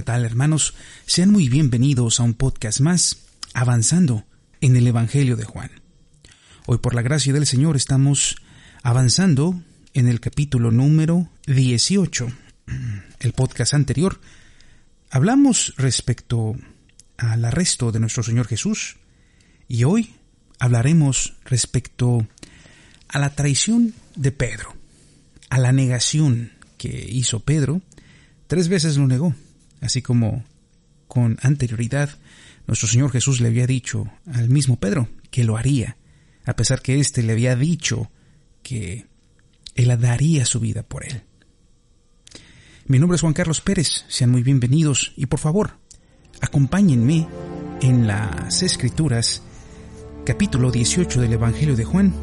[0.00, 0.72] ¿Qué tal hermanos?
[1.04, 3.18] Sean muy bienvenidos a un podcast más,
[3.52, 4.24] avanzando
[4.62, 5.70] en el Evangelio de Juan.
[6.64, 8.36] Hoy por la gracia del Señor estamos
[8.82, 12.28] avanzando en el capítulo número 18.
[13.20, 14.22] El podcast anterior
[15.10, 16.56] hablamos respecto
[17.18, 18.96] al arresto de nuestro Señor Jesús
[19.68, 20.14] y hoy
[20.58, 22.26] hablaremos respecto
[23.06, 24.74] a la traición de Pedro,
[25.50, 27.82] a la negación que hizo Pedro.
[28.46, 29.34] Tres veces lo negó,
[29.80, 30.44] así como
[31.08, 32.10] con anterioridad
[32.66, 35.96] nuestro Señor Jesús le había dicho al mismo Pedro que lo haría,
[36.44, 38.10] a pesar que éste le había dicho
[38.62, 39.06] que
[39.74, 41.22] él daría su vida por él.
[42.86, 45.78] Mi nombre es Juan Carlos Pérez, sean muy bienvenidos y por favor,
[46.40, 47.26] acompáñenme
[47.80, 49.42] en las Escrituras,
[50.24, 52.14] capítulo 18 del Evangelio de Juan,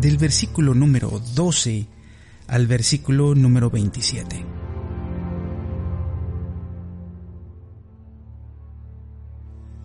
[0.00, 1.86] del versículo número 12
[2.48, 4.61] al versículo número 27.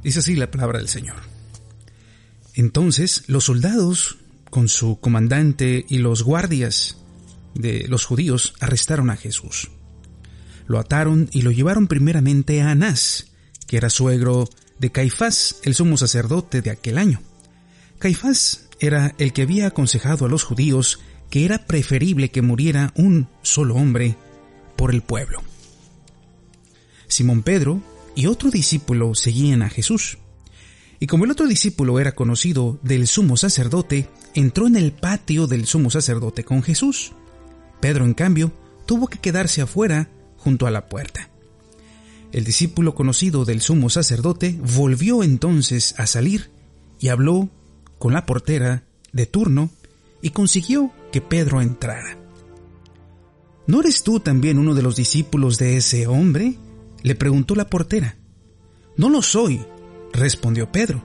[0.07, 1.17] Dice así la palabra del Señor.
[2.53, 4.17] Entonces los soldados,
[4.49, 6.95] con su comandante y los guardias
[7.55, 9.69] de los judíos, arrestaron a Jesús.
[10.65, 13.33] Lo ataron y lo llevaron primeramente a Anás,
[13.67, 14.47] que era suegro
[14.79, 17.21] de Caifás, el sumo sacerdote de aquel año.
[17.99, 23.27] Caifás era el que había aconsejado a los judíos que era preferible que muriera un
[23.41, 24.15] solo hombre
[24.77, 25.43] por el pueblo.
[27.09, 27.83] Simón Pedro
[28.17, 30.17] y otro discípulo seguían a Jesús.
[30.99, 35.67] Y como el otro discípulo era conocido del sumo sacerdote, entró en el patio del
[35.67, 37.11] sumo sacerdote con Jesús.
[37.79, 38.51] Pedro, en cambio,
[38.87, 41.29] tuvo que quedarse afuera junto a la puerta.
[42.31, 46.49] El discípulo conocido del sumo sacerdote volvió entonces a salir
[46.99, 47.51] y habló
[47.99, 49.69] con la portera de turno
[50.23, 52.17] y consiguió que Pedro entrara.
[53.67, 56.57] ¿No eres tú también uno de los discípulos de ese hombre?
[57.07, 58.17] Le preguntó la portera.
[58.95, 59.65] No lo soy,
[60.13, 61.03] respondió Pedro.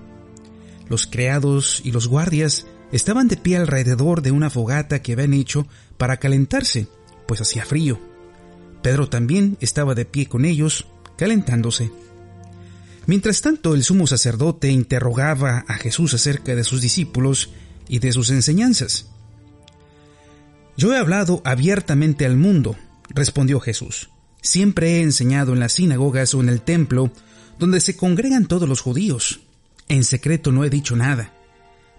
[0.89, 5.66] Los criados y los guardias estaban de pie alrededor de una fogata que habían hecho
[5.97, 6.88] para calentarse,
[7.27, 7.99] pues hacía frío.
[8.82, 11.91] Pedro también estaba de pie con ellos, calentándose.
[13.06, 17.50] Mientras tanto, el sumo sacerdote interrogaba a Jesús acerca de sus discípulos
[17.88, 19.06] y de sus enseñanzas.
[20.77, 22.77] Yo he hablado abiertamente al mundo,
[23.10, 24.12] respondió Jesús.
[24.42, 27.10] Siempre he enseñado en las sinagogas o en el templo,
[27.58, 29.41] donde se congregan todos los judíos.
[29.88, 31.32] En secreto no he dicho nada.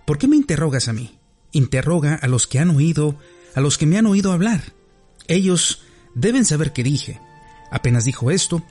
[0.05, 1.17] ¿Por qué me interrogas a mí?
[1.53, 3.15] Interroga a los que han oído,
[3.55, 4.61] a los que me han oído hablar.
[5.27, 5.83] Ellos
[6.13, 7.21] deben saber qué dije.
[7.71, 8.61] Apenas dijo esto,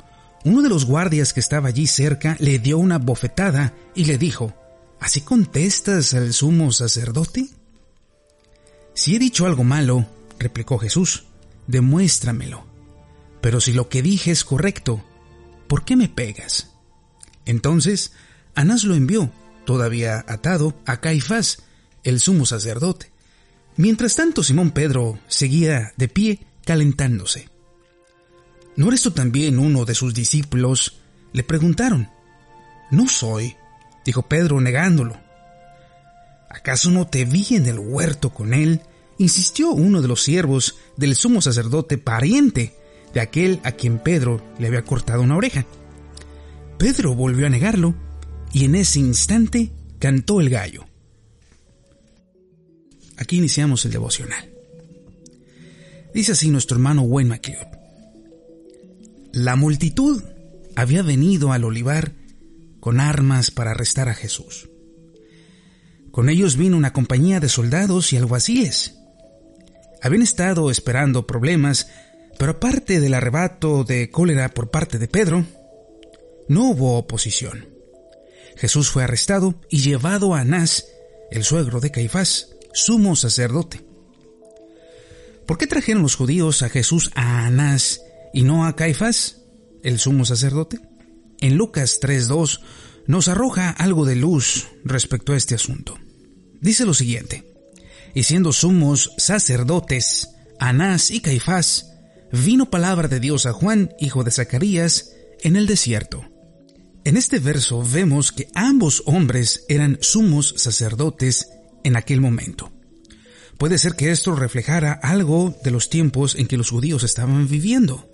[0.44, 4.54] uno de los guardias que estaba allí cerca le dio una bofetada y le dijo,
[5.00, 7.48] ¿Así contestas al sumo sacerdote?
[8.94, 10.06] Si he dicho algo malo,
[10.38, 11.24] replicó Jesús,
[11.66, 12.71] demuéstramelo.
[13.42, 15.04] Pero si lo que dije es correcto,
[15.66, 16.70] ¿por qué me pegas?
[17.44, 18.12] Entonces,
[18.54, 19.30] Anás lo envió,
[19.66, 21.64] todavía atado, a Caifás,
[22.04, 23.10] el sumo sacerdote.
[23.76, 27.48] Mientras tanto, Simón Pedro seguía de pie, calentándose.
[28.76, 31.00] ¿No eres tú también uno de sus discípulos?
[31.32, 32.08] Le preguntaron.
[32.90, 33.56] No soy,
[34.04, 35.20] dijo Pedro negándolo.
[36.48, 38.82] ¿Acaso no te vi en el huerto con él?
[39.18, 42.81] insistió uno de los siervos del sumo sacerdote pariente
[43.14, 45.66] de aquel a quien Pedro le había cortado una oreja.
[46.78, 47.94] Pedro volvió a negarlo
[48.52, 50.84] y en ese instante cantó el gallo.
[53.16, 54.50] Aquí iniciamos el devocional.
[56.14, 57.66] Dice así nuestro hermano Wayne MacLeod.
[59.32, 60.22] La multitud
[60.76, 62.12] había venido al olivar
[62.80, 64.68] con armas para arrestar a Jesús.
[66.10, 68.98] Con ellos vino una compañía de soldados y alguaciles.
[70.02, 71.88] Habían estado esperando problemas,
[72.38, 75.44] pero aparte del arrebato de cólera por parte de Pedro,
[76.48, 77.68] no hubo oposición.
[78.56, 80.86] Jesús fue arrestado y llevado a Anás,
[81.30, 83.84] el suegro de Caifás, sumo sacerdote.
[85.46, 89.42] ¿Por qué trajeron los judíos a Jesús a Anás y no a Caifás,
[89.82, 90.78] el sumo sacerdote?
[91.40, 92.60] En Lucas 3.2
[93.06, 95.98] nos arroja algo de luz respecto a este asunto.
[96.60, 97.52] Dice lo siguiente,
[98.14, 100.30] y siendo sumos sacerdotes,
[100.60, 101.91] Anás y Caifás,
[102.32, 105.12] vino palabra de Dios a Juan, hijo de Zacarías,
[105.42, 106.24] en el desierto.
[107.04, 111.48] En este verso vemos que ambos hombres eran sumos sacerdotes
[111.84, 112.72] en aquel momento.
[113.58, 118.08] Puede ser que esto reflejara algo de los tiempos en que los judíos estaban viviendo.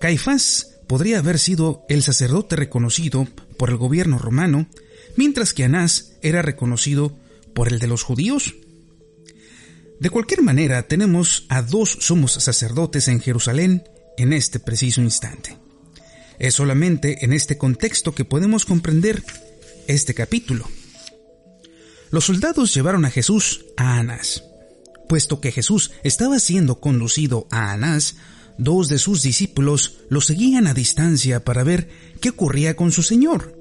[0.00, 3.26] Caifás podría haber sido el sacerdote reconocido
[3.56, 4.68] por el gobierno romano,
[5.16, 7.16] mientras que Anás era reconocido
[7.54, 8.54] por el de los judíos.
[10.00, 13.84] De cualquier manera, tenemos a dos sumos sacerdotes en Jerusalén
[14.16, 15.58] en este preciso instante.
[16.38, 19.22] Es solamente en este contexto que podemos comprender
[19.88, 20.66] este capítulo.
[22.10, 24.42] Los soldados llevaron a Jesús a Anás.
[25.06, 28.16] Puesto que Jesús estaba siendo conducido a Anás,
[28.56, 31.90] dos de sus discípulos lo seguían a distancia para ver
[32.22, 33.54] qué ocurría con su Señor.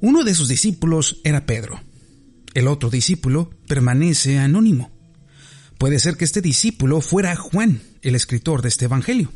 [0.00, 1.82] Uno de sus discípulos era Pedro.
[2.54, 4.91] El otro discípulo permanece anónimo.
[5.82, 9.32] Puede ser que este discípulo fuera Juan, el escritor de este Evangelio.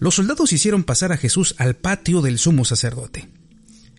[0.00, 3.28] Los soldados hicieron pasar a Jesús al patio del sumo sacerdote.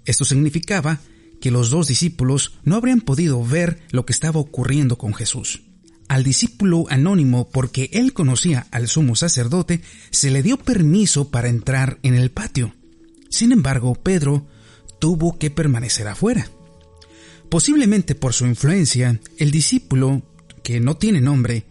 [0.04, 1.00] Esto significaba
[1.40, 5.62] que los dos discípulos no habrían podido ver lo que estaba ocurriendo con Jesús.
[6.10, 9.80] Al discípulo anónimo, porque él conocía al sumo sacerdote,
[10.12, 12.76] se le dio permiso para entrar en el patio.
[13.30, 14.46] Sin embargo, Pedro
[15.00, 16.52] tuvo que permanecer afuera.
[17.50, 20.24] Posiblemente por su influencia, el discípulo,
[20.68, 21.64] que no tiene nombre,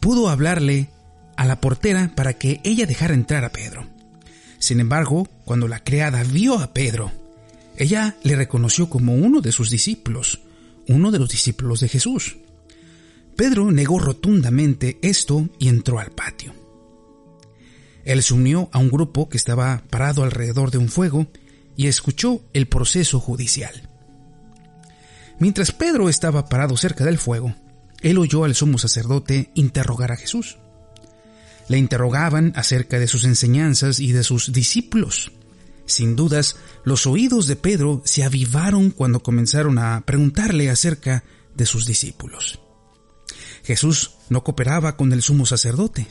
[0.00, 0.88] pudo hablarle
[1.36, 3.86] a la portera para que ella dejara entrar a Pedro.
[4.58, 7.12] Sin embargo, cuando la criada vio a Pedro,
[7.76, 10.40] ella le reconoció como uno de sus discípulos,
[10.88, 12.38] uno de los discípulos de Jesús.
[13.36, 16.54] Pedro negó rotundamente esto y entró al patio.
[18.06, 21.26] Él se unió a un grupo que estaba parado alrededor de un fuego
[21.76, 23.90] y escuchó el proceso judicial.
[25.38, 27.54] Mientras Pedro estaba parado cerca del fuego,
[28.00, 30.58] él oyó al sumo sacerdote interrogar a Jesús.
[31.68, 35.32] Le interrogaban acerca de sus enseñanzas y de sus discípulos.
[35.86, 41.24] Sin dudas, los oídos de Pedro se avivaron cuando comenzaron a preguntarle acerca
[41.54, 42.60] de sus discípulos.
[43.64, 46.06] Jesús no cooperaba con el sumo sacerdote.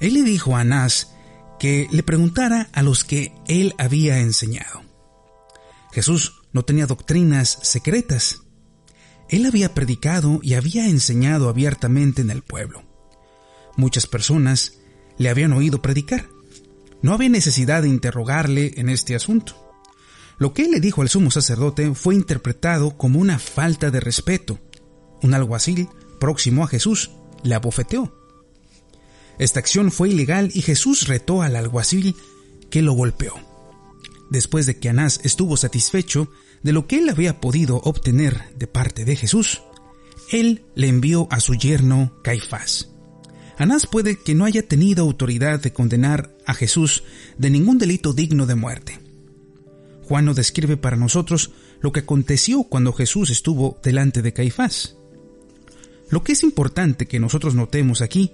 [0.00, 1.12] Él le dijo a Anás
[1.58, 4.82] que le preguntara a los que él había enseñado.
[5.92, 8.42] Jesús no tenía doctrinas secretas.
[9.28, 12.84] Él había predicado y había enseñado abiertamente en el pueblo.
[13.76, 14.78] Muchas personas
[15.18, 16.28] le habían oído predicar.
[17.02, 19.54] No había necesidad de interrogarle en este asunto.
[20.38, 24.58] Lo que él le dijo al sumo sacerdote fue interpretado como una falta de respeto.
[25.22, 25.88] Un alguacil,
[26.20, 27.10] próximo a Jesús,
[27.42, 28.14] le abofeteó.
[29.38, 32.16] Esta acción fue ilegal y Jesús retó al alguacil
[32.70, 33.34] que lo golpeó.
[34.30, 36.30] Después de que Anás estuvo satisfecho
[36.62, 39.62] de lo que él había podido obtener de parte de Jesús,
[40.30, 42.90] él le envió a su yerno Caifás.
[43.58, 47.04] Anás puede que no haya tenido autoridad de condenar a Jesús
[47.38, 48.98] de ningún delito digno de muerte.
[50.02, 54.96] Juan nos describe para nosotros lo que aconteció cuando Jesús estuvo delante de Caifás.
[56.10, 58.30] Lo que es importante que nosotros notemos aquí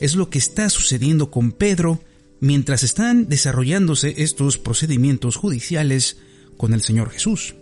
[0.00, 2.00] es lo que está sucediendo con Pedro
[2.40, 6.18] mientras están desarrollándose estos procedimientos judiciales
[6.56, 7.54] con el Señor Jesús.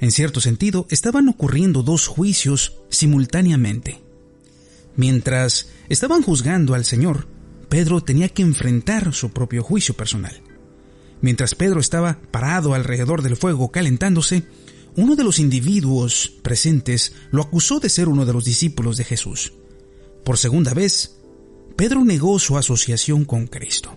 [0.00, 4.00] En cierto sentido, estaban ocurriendo dos juicios simultáneamente.
[4.96, 7.26] Mientras estaban juzgando al Señor,
[7.68, 10.40] Pedro tenía que enfrentar su propio juicio personal.
[11.20, 14.44] Mientras Pedro estaba parado alrededor del fuego calentándose,
[14.96, 19.52] uno de los individuos presentes lo acusó de ser uno de los discípulos de Jesús.
[20.24, 21.16] Por segunda vez,
[21.76, 23.96] Pedro negó su asociación con Cristo.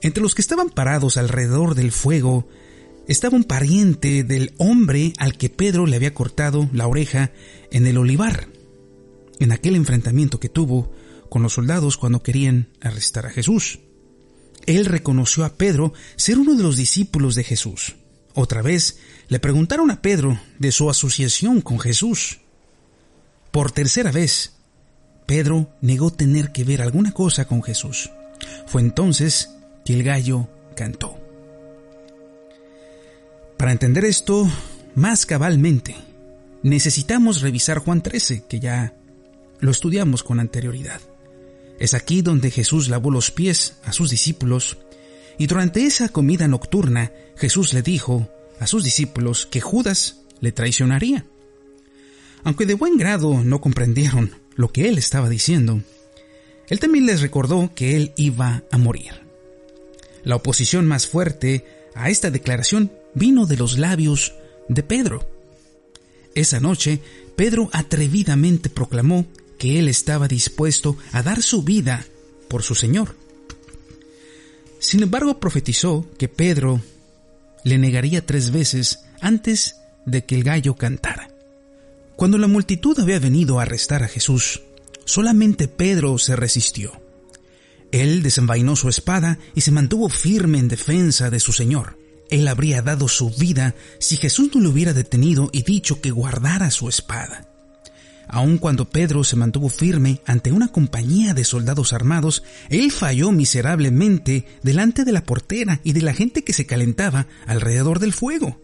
[0.00, 2.46] Entre los que estaban parados alrededor del fuego
[3.08, 7.32] estaba un pariente del hombre al que Pedro le había cortado la oreja
[7.72, 8.48] en el olivar
[9.40, 10.92] en aquel enfrentamiento que tuvo
[11.28, 13.80] con los soldados cuando querían arrestar a Jesús.
[14.66, 17.96] Él reconoció a Pedro ser uno de los discípulos de Jesús.
[18.34, 18.98] Otra vez
[19.28, 22.40] le preguntaron a Pedro de su asociación con Jesús.
[23.50, 24.52] Por tercera vez,
[25.26, 28.10] Pedro negó tener que ver alguna cosa con Jesús.
[28.66, 29.50] Fue entonces
[29.84, 31.17] que el gallo cantó.
[33.58, 34.48] Para entender esto
[34.94, 35.96] más cabalmente,
[36.62, 38.94] necesitamos revisar Juan 13, que ya
[39.58, 41.00] lo estudiamos con anterioridad.
[41.80, 44.78] Es aquí donde Jesús lavó los pies a sus discípulos
[45.38, 48.28] y durante esa comida nocturna Jesús le dijo
[48.60, 51.26] a sus discípulos que Judas le traicionaría.
[52.44, 55.82] Aunque de buen grado no comprendieron lo que él estaba diciendo,
[56.68, 59.22] él también les recordó que él iba a morir.
[60.22, 64.34] La oposición más fuerte a esta declaración vino de los labios
[64.68, 65.28] de Pedro.
[66.34, 67.00] Esa noche,
[67.36, 69.26] Pedro atrevidamente proclamó
[69.58, 72.04] que él estaba dispuesto a dar su vida
[72.48, 73.14] por su Señor.
[74.78, 76.80] Sin embargo, profetizó que Pedro
[77.64, 81.30] le negaría tres veces antes de que el gallo cantara.
[82.16, 84.62] Cuando la multitud había venido a arrestar a Jesús,
[85.04, 87.00] solamente Pedro se resistió.
[87.90, 91.96] Él desenvainó su espada y se mantuvo firme en defensa de su Señor.
[92.30, 96.70] Él habría dado su vida si Jesús no le hubiera detenido y dicho que guardara
[96.70, 97.48] su espada.
[98.28, 104.44] Aun cuando Pedro se mantuvo firme ante una compañía de soldados armados, él falló miserablemente
[104.62, 108.60] delante de la portera y de la gente que se calentaba alrededor del fuego.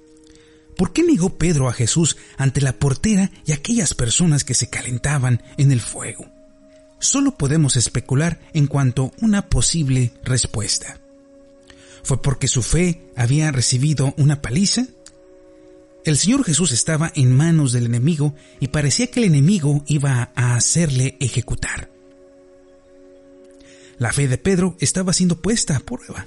[0.77, 5.43] ¿Por qué negó Pedro a Jesús ante la portera y aquellas personas que se calentaban
[5.57, 6.27] en el fuego?
[6.99, 11.01] Solo podemos especular en cuanto a una posible respuesta.
[12.05, 14.87] ¿Fue porque su fe había recibido una paliza?
[16.05, 20.55] El Señor Jesús estaba en manos del enemigo y parecía que el enemigo iba a
[20.55, 21.91] hacerle ejecutar.
[23.99, 26.27] La fe de Pedro estaba siendo puesta a prueba.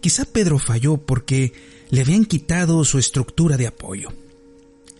[0.00, 1.52] Quizá Pedro falló porque
[1.90, 4.10] le habían quitado su estructura de apoyo.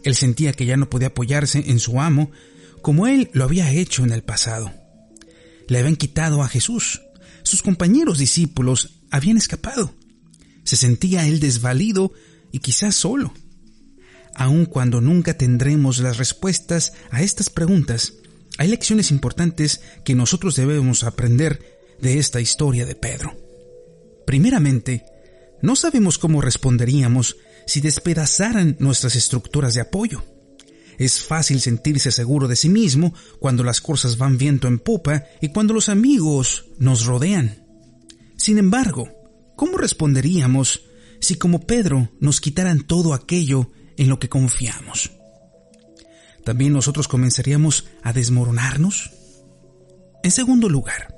[0.03, 2.33] Él sentía que ya no podía apoyarse en su amo
[2.83, 4.73] como él lo había hecho en el pasado.
[5.69, 7.03] Le habían quitado a Jesús.
[7.45, 9.95] Sus compañeros discípulos habían escapado.
[10.69, 12.13] Se sentía él desvalido
[12.53, 13.33] y quizás solo.
[14.35, 18.13] Aun cuando nunca tendremos las respuestas a estas preguntas,
[18.59, 23.35] hay lecciones importantes que nosotros debemos aprender de esta historia de Pedro.
[24.27, 25.07] Primeramente,
[25.63, 30.23] no sabemos cómo responderíamos si despedazaran nuestras estructuras de apoyo.
[30.99, 35.49] Es fácil sentirse seguro de sí mismo cuando las cosas van viento en popa y
[35.49, 37.65] cuando los amigos nos rodean.
[38.37, 39.18] Sin embargo,
[39.59, 40.89] ¿cómo responderíamos
[41.21, 45.11] si como Pedro nos quitaran todo aquello en lo que confiamos.
[46.45, 49.11] También nosotros comenzaríamos a desmoronarnos.
[50.23, 51.15] En segundo lugar,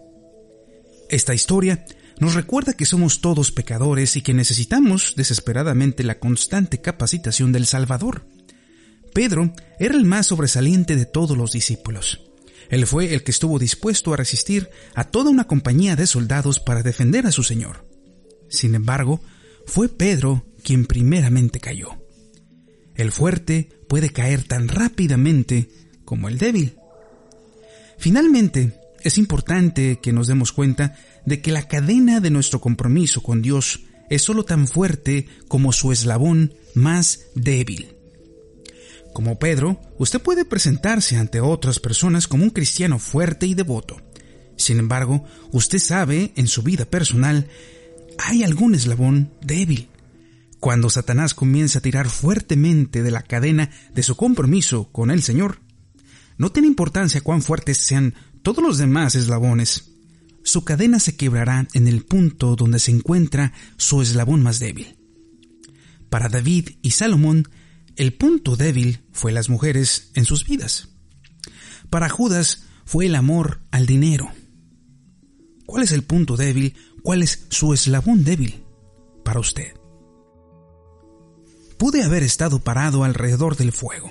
[1.09, 1.85] esta historia
[2.19, 8.27] nos recuerda que somos todos pecadores y que necesitamos desesperadamente la constante capacitación del Salvador.
[9.15, 12.23] Pedro era el más sobresaliente de todos los discípulos.
[12.71, 16.83] Él fue el que estuvo dispuesto a resistir a toda una compañía de soldados para
[16.83, 17.90] defender a su Señor.
[18.51, 19.21] Sin embargo,
[19.67, 21.91] fue Pedro quien primeramente cayó.
[22.95, 25.71] El fuerte puede caer tan rápidamente
[26.05, 26.75] como el débil.
[27.99, 33.41] Finalmente, es importante que nos demos cuenta de que la cadena de nuestro compromiso con
[33.41, 33.81] Dios
[34.11, 37.95] es solo tan fuerte como su eslabón más débil.
[39.15, 43.97] Como Pedro, usted puede presentarse ante otras personas como un cristiano fuerte y devoto.
[44.57, 47.49] Sin embargo, usted sabe en su vida personal
[48.23, 49.89] hay algún eslabón débil.
[50.59, 55.61] Cuando Satanás comienza a tirar fuertemente de la cadena de su compromiso con el Señor,
[56.37, 59.91] no tiene importancia cuán fuertes sean todos los demás eslabones,
[60.43, 64.97] su cadena se quebrará en el punto donde se encuentra su eslabón más débil.
[66.09, 67.49] Para David y Salomón,
[67.97, 70.89] el punto débil fue las mujeres en sus vidas.
[71.91, 74.31] Para Judas fue el amor al dinero.
[75.67, 76.75] ¿Cuál es el punto débil?
[77.03, 78.63] ¿Cuál es su eslabón débil
[79.25, 79.75] para usted?
[81.79, 84.11] Pude haber estado parado alrededor del fuego.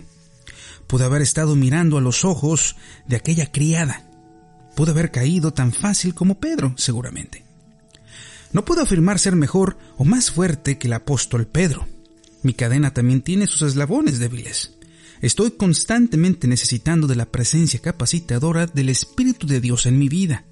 [0.87, 2.75] Pude haber estado mirando a los ojos
[3.07, 4.09] de aquella criada.
[4.75, 7.45] Pude haber caído tan fácil como Pedro, seguramente.
[8.53, 11.87] No puedo afirmar ser mejor o más fuerte que el apóstol Pedro.
[12.41, 14.73] Mi cadena también tiene sus eslabones débiles.
[15.21, 20.45] Estoy constantemente necesitando de la presencia capacitadora del Espíritu de Dios en mi vida.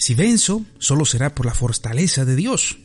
[0.00, 2.78] Si venzo, solo será por la fortaleza de Dios,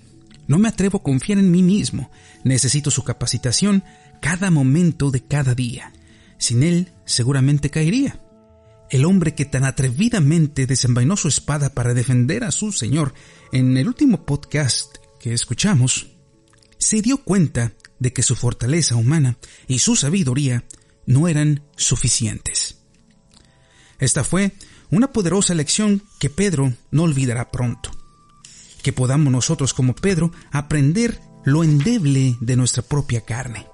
[0.47, 2.11] no me atrevo a confiar en mí mismo.
[2.43, 3.85] Necesito su capacitación
[4.21, 5.93] cada momento de cada día.
[6.37, 8.19] Sin él, seguramente caería.
[8.89, 13.13] El hombre que tan atrevidamente desenvainó su espada para defender a su Señor
[13.53, 16.07] en el último podcast que escuchamos,
[16.77, 19.37] se dio cuenta de que su fortaleza humana
[19.69, 20.65] y su sabiduría
[21.05, 22.79] no eran suficientes.
[23.99, 24.51] Esta fue
[24.91, 27.91] una poderosa lección que Pedro no olvidará pronto
[28.85, 33.65] que podamos nosotros como Pedro aprender lo endeble de nuestra propia carne,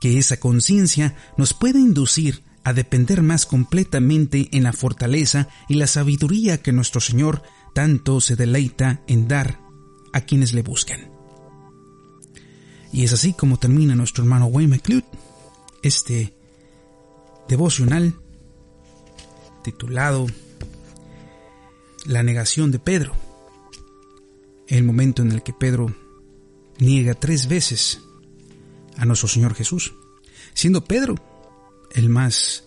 [0.00, 5.88] que esa conciencia nos pueda inducir a depender más completamente en la fortaleza y la
[5.88, 7.42] sabiduría que nuestro Señor
[7.74, 9.58] tanto se deleita en dar
[10.12, 11.10] a quienes le buscan.
[12.92, 15.02] Y es así como termina nuestro hermano Wayne McLeod
[15.82, 16.36] este
[17.48, 18.14] devocional
[19.64, 20.28] titulado
[22.06, 23.14] La negación de Pedro
[24.76, 25.94] el momento en el que Pedro
[26.78, 28.00] niega tres veces
[28.96, 29.94] a nuestro Señor Jesús,
[30.54, 31.14] siendo Pedro
[31.94, 32.64] el más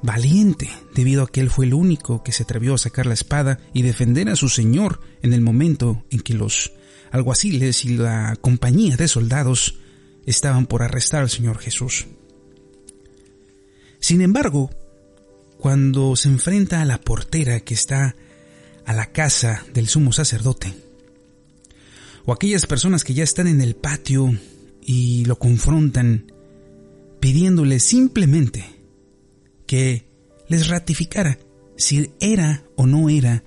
[0.00, 3.58] valiente, debido a que él fue el único que se atrevió a sacar la espada
[3.72, 6.72] y defender a su Señor en el momento en que los
[7.10, 9.80] alguaciles y la compañía de soldados
[10.26, 12.06] estaban por arrestar al Señor Jesús.
[13.98, 14.70] Sin embargo,
[15.58, 18.14] cuando se enfrenta a la portera que está
[18.88, 20.72] a la casa del sumo sacerdote,
[22.24, 24.34] o aquellas personas que ya están en el patio
[24.80, 26.32] y lo confrontan
[27.20, 28.64] pidiéndole simplemente
[29.66, 30.06] que
[30.48, 31.38] les ratificara
[31.76, 33.44] si era o no era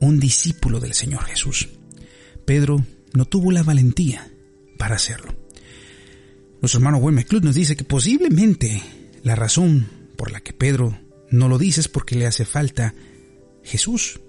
[0.00, 1.68] un discípulo del Señor Jesús.
[2.46, 2.82] Pedro
[3.12, 4.32] no tuvo la valentía
[4.78, 5.34] para hacerlo.
[6.62, 8.82] Nuestro hermano Wayne nos dice que posiblemente
[9.22, 10.98] la razón por la que Pedro
[11.30, 12.94] no lo dice es porque le hace falta
[13.62, 14.20] Jesús.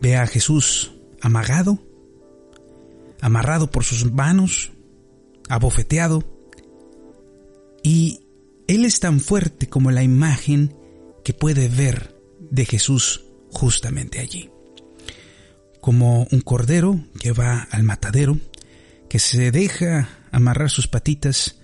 [0.00, 1.78] Ve a Jesús amagado,
[3.20, 4.72] amarrado por sus manos,
[5.48, 6.24] abofeteado,
[7.82, 8.20] y
[8.66, 10.74] él es tan fuerte como la imagen
[11.24, 12.14] que puede ver
[12.50, 14.50] de Jesús justamente allí.
[15.80, 18.38] Como un cordero que va al matadero,
[19.08, 21.58] que se deja amarrar sus patitas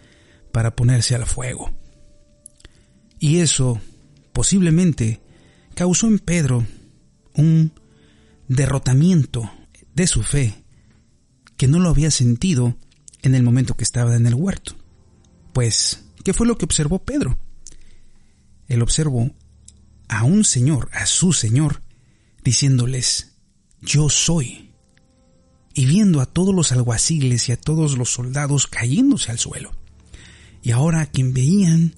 [0.53, 1.71] para ponerse al fuego.
[3.19, 3.81] Y eso
[4.33, 5.21] posiblemente
[5.75, 6.67] causó en Pedro
[7.35, 7.73] un
[8.55, 9.51] derrotamiento
[9.95, 10.65] de su fe
[11.57, 12.77] que no lo había sentido
[13.23, 14.75] en el momento que estaba en el huerto.
[15.53, 17.39] Pues, ¿qué fue lo que observó Pedro?
[18.69, 19.31] Él observó
[20.09, 21.83] a un Señor, a su Señor,
[22.43, 23.37] diciéndoles,
[23.81, 24.73] yo soy,
[25.75, 29.73] y viendo a todos los alguaciles y a todos los soldados cayéndose al suelo.
[30.63, 31.95] Y ahora a quien veían,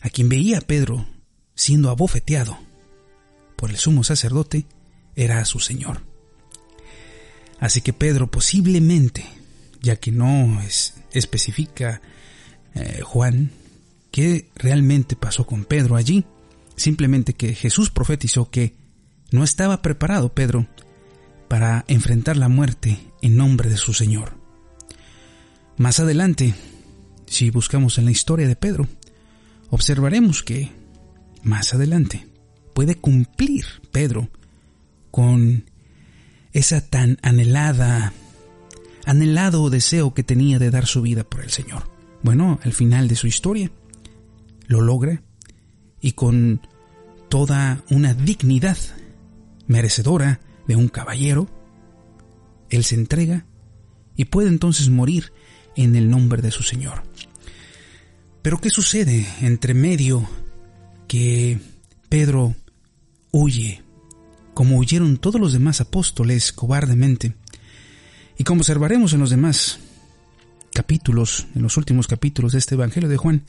[0.00, 1.06] a quien veía a Pedro
[1.54, 2.58] siendo abofeteado
[3.56, 4.66] por el sumo sacerdote,
[5.16, 6.02] era su Señor.
[7.58, 9.24] Así que Pedro posiblemente,
[9.80, 12.02] ya que no es, especifica
[12.74, 13.50] eh, Juan
[14.10, 16.24] qué realmente pasó con Pedro allí,
[16.76, 18.74] simplemente que Jesús profetizó que
[19.30, 20.68] no estaba preparado Pedro
[21.48, 24.36] para enfrentar la muerte en nombre de su Señor.
[25.76, 26.54] Más adelante,
[27.26, 28.88] si buscamos en la historia de Pedro,
[29.70, 30.70] observaremos que,
[31.42, 32.26] más adelante,
[32.74, 34.30] puede cumplir Pedro
[35.14, 35.70] con
[36.52, 38.12] esa tan anhelada,
[39.06, 41.88] anhelado deseo que tenía de dar su vida por el Señor.
[42.24, 43.70] Bueno, al final de su historia,
[44.66, 45.22] lo logra
[46.00, 46.62] y con
[47.28, 48.76] toda una dignidad
[49.68, 51.48] merecedora de un caballero,
[52.68, 53.46] él se entrega
[54.16, 55.32] y puede entonces morir
[55.76, 57.04] en el nombre de su Señor.
[58.42, 60.28] Pero ¿qué sucede entre medio
[61.06, 61.60] que
[62.08, 62.56] Pedro
[63.30, 63.83] huye,
[64.54, 67.34] como huyeron todos los demás apóstoles cobardemente?
[68.38, 69.78] Y como observaremos en los demás
[70.72, 73.44] capítulos, en los últimos capítulos de este Evangelio de Juan,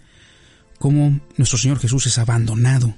[0.79, 2.95] cómo nuestro Señor Jesús es abandonado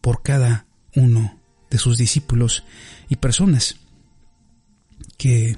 [0.00, 1.38] por cada uno
[1.70, 2.64] de sus discípulos
[3.08, 3.76] y personas
[5.16, 5.56] que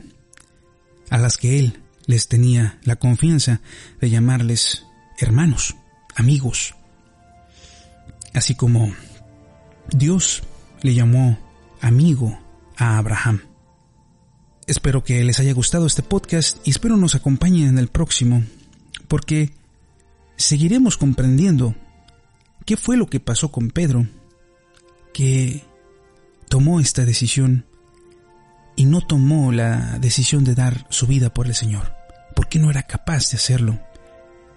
[1.10, 3.60] a las que él les tenía la confianza
[4.00, 4.84] de llamarles
[5.18, 5.76] hermanos,
[6.14, 6.74] amigos,
[8.34, 8.94] así como
[9.90, 10.42] Dios
[10.82, 11.38] le llamó
[11.80, 12.38] amigo
[12.76, 13.42] a Abraham.
[14.66, 18.42] Espero que les haya gustado este podcast y espero nos acompañen en el próximo,
[19.08, 19.52] porque
[20.36, 21.74] seguiremos comprendiendo
[22.66, 24.06] qué fue lo que pasó con Pedro,
[25.14, 25.64] que
[26.48, 27.64] tomó esta decisión
[28.76, 31.94] y no tomó la decisión de dar su vida por el Señor?
[32.36, 33.80] ¿Por qué no era capaz de hacerlo?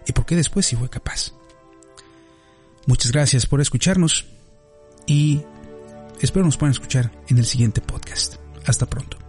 [0.06, 1.34] ¿Y por qué después sí fue capaz?
[2.86, 4.26] Muchas gracias por escucharnos
[5.08, 5.42] y
[6.26, 8.36] espero nos puedan escuchar en el siguiente podcast.
[8.66, 9.21] Hasta pronto.